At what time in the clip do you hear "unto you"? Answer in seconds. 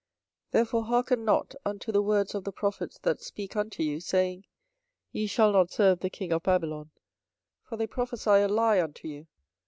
3.55-3.99, 8.81-9.27